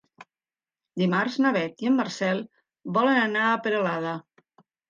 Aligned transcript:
Dimarts 1.01 1.35
na 1.43 1.51
Beth 1.59 1.85
i 1.85 1.91
en 1.91 1.99
Marcel 1.99 2.43
volen 2.99 3.23
anar 3.27 3.47
a 3.51 3.63
Peralada. 3.67 4.19